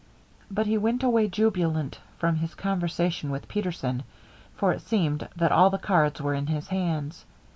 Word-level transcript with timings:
But 0.49 0.65
he 0.65 0.79
went 0.79 1.03
away 1.03 1.27
jubilant 1.27 1.99
from 2.17 2.37
his 2.37 2.55
conversation 2.55 3.29
with 3.29 3.47
Peterson, 3.47 4.01
for 4.55 4.71
it 4.73 4.81
seemed 4.81 5.27
that 5.35 5.51
all 5.51 5.69
the 5.69 5.77
cards 5.77 6.19
were 6.19 6.33
in 6.33 6.47
his 6.47 6.69
hands. 6.69 7.23